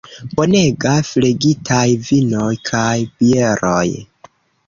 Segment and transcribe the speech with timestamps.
[0.37, 3.87] Bonega flegitaj vinoj kaj bieroj.